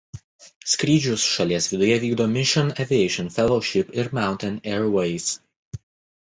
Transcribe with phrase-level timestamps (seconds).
[0.71, 5.29] Skrydžius šalies viduje vykdo Mission Aviation Fellowship ir Mountain Airways.